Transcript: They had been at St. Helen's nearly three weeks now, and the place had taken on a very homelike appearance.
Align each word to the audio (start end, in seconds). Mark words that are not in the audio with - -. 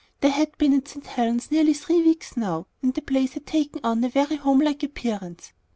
They 0.21 0.29
had 0.31 0.57
been 0.57 0.73
at 0.73 0.87
St. 0.87 1.05
Helen's 1.05 1.51
nearly 1.51 1.75
three 1.75 2.01
weeks 2.01 2.35
now, 2.35 2.65
and 2.81 2.91
the 2.91 3.03
place 3.03 3.33
had 3.33 3.45
taken 3.45 3.81
on 3.83 4.03
a 4.03 4.09
very 4.09 4.35
homelike 4.37 4.81
appearance. 4.81 5.53